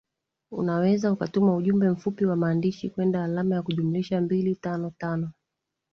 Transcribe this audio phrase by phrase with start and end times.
[0.51, 5.31] unaweza ukatuma ujumbe mfupi wa maandishi kwenda alama ya kujumlisha mbili tano tano